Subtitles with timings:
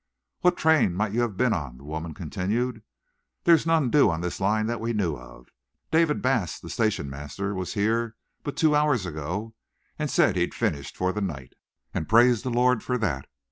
[0.39, 2.81] "What train might you have been on?" the woman continued.
[3.43, 5.49] "There's none due on this line that we knew of.
[5.91, 9.53] David Bass, the station master, was here but two hours ago
[9.99, 11.53] and said he'd finished for the night,
[11.93, 13.27] and praised the Lord for that.